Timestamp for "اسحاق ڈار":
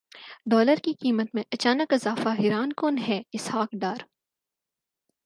3.33-4.01